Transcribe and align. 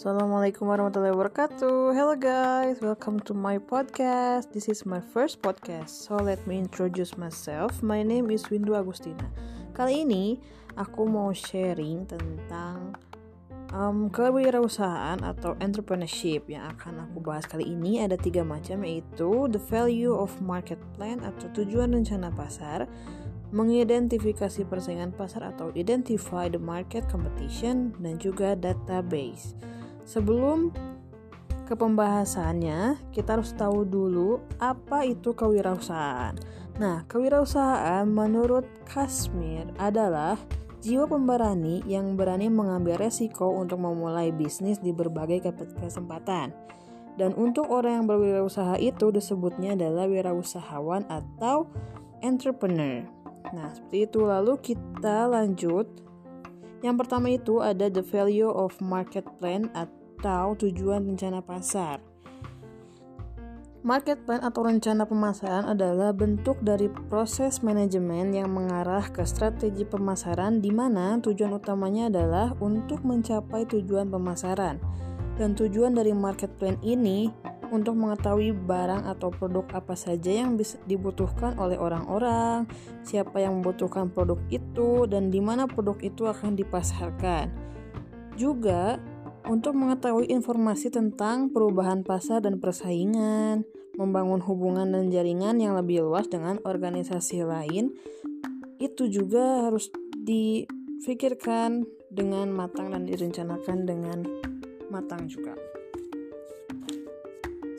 Assalamualaikum 0.00 0.64
warahmatullahi 0.64 1.12
wabarakatuh. 1.12 1.92
Hello 1.92 2.16
guys, 2.16 2.80
welcome 2.80 3.20
to 3.20 3.36
my 3.36 3.60
podcast. 3.60 4.48
This 4.48 4.64
is 4.72 4.88
my 4.88 4.96
first 4.96 5.44
podcast, 5.44 5.92
so 5.92 6.16
let 6.16 6.40
me 6.48 6.56
introduce 6.56 7.20
myself. 7.20 7.84
My 7.84 8.00
name 8.00 8.32
is 8.32 8.48
Windu 8.48 8.72
Agustina. 8.72 9.28
Kali 9.76 10.08
ini 10.08 10.40
aku 10.72 11.04
mau 11.04 11.36
sharing 11.36 12.08
tentang 12.08 12.96
um, 13.76 14.08
kewirausahaan 14.08 15.20
atau 15.20 15.52
entrepreneurship 15.60 16.48
yang 16.48 16.64
akan 16.72 17.04
aku 17.04 17.20
bahas 17.20 17.44
kali 17.44 17.68
ini 17.68 18.00
ada 18.00 18.16
tiga 18.16 18.40
macam 18.40 18.80
yaitu 18.88 19.52
the 19.52 19.60
value 19.68 20.16
of 20.16 20.32
market 20.40 20.80
plan 20.96 21.20
atau 21.20 21.44
tujuan 21.60 21.92
rencana 21.92 22.32
pasar, 22.32 22.88
mengidentifikasi 23.52 24.64
persaingan 24.64 25.12
pasar 25.12 25.44
atau 25.44 25.68
identify 25.76 26.48
the 26.48 26.56
market 26.56 27.04
competition 27.12 27.92
dan 28.00 28.16
juga 28.16 28.56
database. 28.56 29.52
Sebelum 30.04 30.72
ke 31.70 31.74
pembahasannya, 31.78 32.98
kita 33.14 33.38
harus 33.38 33.54
tahu 33.54 33.86
dulu 33.86 34.42
apa 34.58 35.06
itu 35.06 35.30
kewirausahaan. 35.32 36.34
Nah, 36.80 37.04
kewirausahaan 37.06 38.08
menurut 38.08 38.66
Kasmir 38.88 39.70
adalah 39.78 40.34
jiwa 40.80 41.04
pemberani 41.04 41.84
yang 41.84 42.16
berani 42.16 42.48
mengambil 42.48 42.96
resiko 42.96 43.52
untuk 43.52 43.84
memulai 43.84 44.32
bisnis 44.32 44.80
di 44.80 44.90
berbagai 44.90 45.44
kesempatan. 45.76 46.50
Dan 47.20 47.36
untuk 47.36 47.68
orang 47.68 48.02
yang 48.02 48.06
berwirausaha 48.08 48.80
itu 48.80 49.12
disebutnya 49.12 49.76
adalah 49.76 50.08
wirausahawan 50.08 51.04
atau 51.12 51.68
entrepreneur. 52.24 53.04
Nah, 53.52 53.68
seperti 53.76 54.08
itu. 54.08 54.20
Lalu 54.24 54.52
kita 54.64 55.28
lanjut. 55.28 56.09
Yang 56.80 56.96
pertama 57.04 57.28
itu 57.28 57.60
ada 57.60 57.92
the 57.92 58.00
value 58.00 58.48
of 58.48 58.72
market 58.80 59.28
plan 59.36 59.68
atau 59.76 60.56
tujuan 60.56 61.04
rencana 61.04 61.44
pasar. 61.44 62.00
Market 63.80 64.28
plan 64.28 64.44
atau 64.44 64.68
rencana 64.68 65.08
pemasaran 65.08 65.64
adalah 65.64 66.12
bentuk 66.12 66.60
dari 66.60 66.92
proses 67.08 67.64
manajemen 67.64 68.28
yang 68.28 68.52
mengarah 68.52 69.08
ke 69.08 69.24
strategi 69.24 69.88
pemasaran 69.88 70.60
di 70.60 70.68
mana 70.68 71.16
tujuan 71.16 71.56
utamanya 71.56 72.12
adalah 72.12 72.52
untuk 72.60 73.00
mencapai 73.08 73.64
tujuan 73.64 74.12
pemasaran. 74.12 74.76
Dan 75.40 75.56
tujuan 75.56 75.96
dari 75.96 76.12
market 76.12 76.52
plan 76.60 76.76
ini 76.84 77.32
untuk 77.70 77.94
mengetahui 77.94 78.52
barang 78.52 79.06
atau 79.06 79.30
produk 79.30 79.64
apa 79.72 79.94
saja 79.94 80.42
yang 80.42 80.58
bisa 80.58 80.76
dibutuhkan 80.84 81.54
oleh 81.56 81.78
orang-orang, 81.78 82.66
siapa 83.06 83.38
yang 83.38 83.62
membutuhkan 83.62 84.10
produk 84.10 84.38
itu, 84.50 85.06
dan 85.06 85.30
di 85.30 85.38
mana 85.38 85.70
produk 85.70 85.96
itu 86.02 86.26
akan 86.26 86.58
dipasarkan. 86.58 87.50
Juga 88.34 88.98
untuk 89.46 89.78
mengetahui 89.78 90.28
informasi 90.28 90.92
tentang 90.92 91.48
perubahan 91.54 92.02
pasar 92.02 92.42
dan 92.42 92.58
persaingan, 92.58 93.64
membangun 93.96 94.42
hubungan 94.42 94.90
dan 94.90 95.08
jaringan 95.08 95.58
yang 95.62 95.78
lebih 95.78 96.04
luas 96.04 96.28
dengan 96.28 96.58
organisasi 96.66 97.46
lain, 97.46 97.94
itu 98.80 99.06
juga 99.12 99.68
harus 99.68 99.92
difikirkan 100.16 101.84
dengan 102.10 102.50
matang 102.50 102.90
dan 102.90 103.06
direncanakan 103.06 103.78
dengan 103.86 104.18
matang 104.90 105.30
juga. 105.30 105.69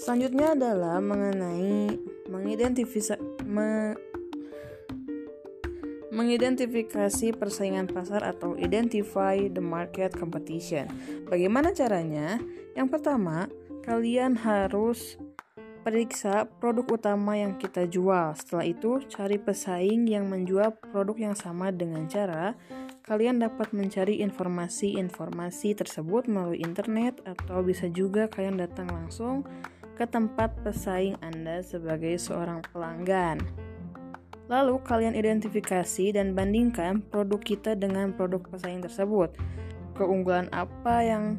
Selanjutnya 0.00 0.56
adalah 0.56 0.96
mengenai 0.96 1.92
mengidentifikasi 2.32 3.20
me, 3.44 3.92
mengidentifikasi 6.08 7.36
persaingan 7.36 7.84
pasar 7.84 8.24
atau 8.24 8.56
identify 8.56 9.36
the 9.52 9.60
market 9.60 10.16
competition. 10.16 10.88
Bagaimana 11.28 11.76
caranya? 11.76 12.40
Yang 12.72 12.96
pertama, 12.96 13.52
kalian 13.84 14.40
harus 14.40 15.20
periksa 15.84 16.48
produk 16.48 16.96
utama 16.96 17.36
yang 17.36 17.60
kita 17.60 17.84
jual. 17.84 18.32
Setelah 18.40 18.72
itu, 18.72 19.04
cari 19.04 19.36
pesaing 19.36 20.08
yang 20.08 20.32
menjual 20.32 20.80
produk 20.80 21.28
yang 21.28 21.36
sama 21.36 21.68
dengan 21.76 22.08
cara 22.08 22.56
kalian 23.04 23.42
dapat 23.42 23.74
mencari 23.74 24.22
informasi-informasi 24.22 25.74
tersebut 25.74 26.30
melalui 26.30 26.62
internet 26.62 27.18
atau 27.26 27.58
bisa 27.64 27.90
juga 27.90 28.30
kalian 28.30 28.60
datang 28.60 28.86
langsung 28.86 29.42
ke 30.00 30.08
tempat 30.08 30.56
pesaing 30.64 31.20
Anda 31.20 31.60
sebagai 31.60 32.16
seorang 32.16 32.64
pelanggan. 32.72 33.36
Lalu 34.48 34.80
kalian 34.80 35.12
identifikasi 35.12 36.16
dan 36.16 36.32
bandingkan 36.32 37.04
produk 37.04 37.36
kita 37.36 37.76
dengan 37.76 38.16
produk 38.16 38.40
pesaing 38.48 38.80
tersebut. 38.80 39.36
Keunggulan 39.92 40.48
apa 40.56 41.04
yang 41.04 41.36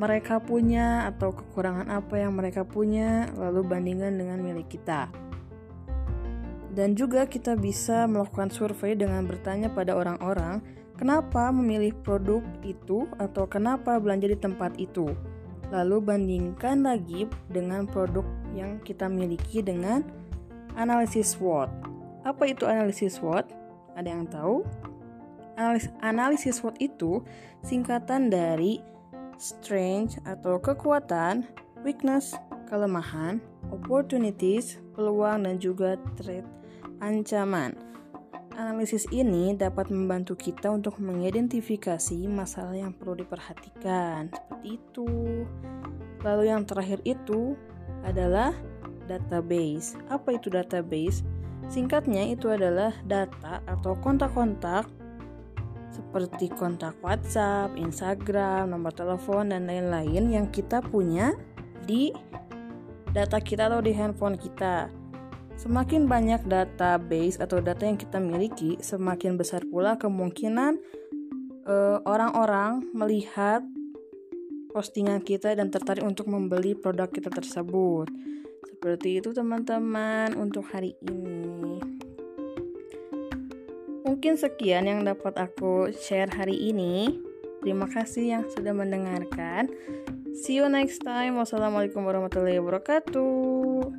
mereka 0.00 0.40
punya 0.40 1.12
atau 1.12 1.36
kekurangan 1.36 1.92
apa 1.92 2.16
yang 2.16 2.32
mereka 2.40 2.64
punya, 2.64 3.28
lalu 3.36 3.60
bandingkan 3.68 4.16
dengan 4.16 4.40
milik 4.40 4.72
kita. 4.72 5.12
Dan 6.72 6.96
juga 6.96 7.28
kita 7.28 7.52
bisa 7.52 8.08
melakukan 8.08 8.48
survei 8.48 8.96
dengan 8.96 9.28
bertanya 9.28 9.68
pada 9.68 9.92
orang-orang 9.92 10.64
kenapa 10.96 11.52
memilih 11.52 11.92
produk 12.00 12.40
itu 12.64 13.04
atau 13.20 13.44
kenapa 13.44 14.00
belanja 14.00 14.24
di 14.32 14.38
tempat 14.40 14.72
itu. 14.80 15.12
Lalu 15.68 16.00
bandingkan 16.00 16.80
lagi 16.80 17.28
dengan 17.52 17.84
produk 17.84 18.24
yang 18.56 18.80
kita 18.80 19.04
miliki 19.06 19.60
dengan 19.60 20.00
analisis 20.80 21.36
SWOT. 21.36 21.68
Apa 22.24 22.48
itu 22.48 22.64
analisis 22.64 23.20
SWOT? 23.20 23.44
Ada 23.98 24.08
yang 24.08 24.24
tahu? 24.30 24.64
Analis 25.58 25.90
analisis 26.00 26.62
SWOT 26.62 26.78
itu 26.78 27.20
singkatan 27.66 28.30
dari 28.30 28.80
strength 29.36 30.22
atau 30.24 30.56
kekuatan, 30.56 31.44
weakness, 31.82 32.32
kelemahan, 32.70 33.42
opportunities, 33.74 34.78
peluang 34.94 35.44
dan 35.44 35.58
juga 35.58 35.98
threat, 36.16 36.46
ancaman. 37.02 37.74
Analisis 38.58 39.06
ini 39.14 39.54
dapat 39.54 39.86
membantu 39.86 40.34
kita 40.34 40.74
untuk 40.74 40.98
mengidentifikasi 40.98 42.26
masalah 42.26 42.74
yang 42.74 42.90
perlu 42.90 43.22
diperhatikan. 43.22 44.34
Seperti 44.34 44.82
itu. 44.82 45.06
Lalu 46.26 46.50
yang 46.50 46.66
terakhir 46.66 46.98
itu 47.06 47.54
adalah 48.02 48.50
database. 49.06 49.94
Apa 50.10 50.34
itu 50.34 50.50
database? 50.50 51.22
Singkatnya 51.70 52.34
itu 52.34 52.50
adalah 52.50 52.90
data 53.06 53.62
atau 53.62 53.94
kontak-kontak 54.02 54.90
seperti 55.94 56.50
kontak 56.50 56.98
WhatsApp, 56.98 57.78
Instagram, 57.78 58.74
nomor 58.74 58.90
telepon, 58.90 59.54
dan 59.54 59.70
lain-lain 59.70 60.34
yang 60.34 60.46
kita 60.50 60.82
punya 60.82 61.30
di 61.86 62.10
data 63.14 63.38
kita 63.38 63.70
atau 63.70 63.78
di 63.78 63.94
handphone 63.94 64.34
kita. 64.34 64.90
Semakin 65.58 66.06
banyak 66.06 66.46
database 66.46 67.42
atau 67.42 67.58
data 67.58 67.82
yang 67.82 67.98
kita 67.98 68.22
miliki, 68.22 68.78
semakin 68.78 69.34
besar 69.34 69.66
pula 69.66 69.98
kemungkinan 69.98 70.78
orang 71.68 72.00
orang-orang 72.08 72.72
melihat 72.96 73.60
postingan 74.72 75.20
kita 75.20 75.52
dan 75.52 75.68
tertarik 75.68 76.00
untuk 76.06 76.30
membeli 76.30 76.72
produk 76.72 77.10
kita 77.10 77.28
tersebut. 77.28 78.08
Seperti 78.64 79.18
itu 79.20 79.34
teman-teman 79.34 80.38
untuk 80.38 80.64
hari 80.70 80.94
ini. 81.04 81.82
Mungkin 84.06 84.40
sekian 84.40 84.88
yang 84.88 85.04
dapat 85.04 85.36
aku 85.36 85.92
share 85.92 86.32
hari 86.32 86.56
ini. 86.70 87.18
Terima 87.60 87.90
kasih 87.90 88.38
yang 88.38 88.44
sudah 88.48 88.72
mendengarkan. 88.72 89.68
See 90.38 90.62
you 90.62 90.70
next 90.70 91.02
time. 91.02 91.36
Wassalamualaikum 91.36 92.06
warahmatullahi 92.06 92.62
wabarakatuh. 92.62 93.97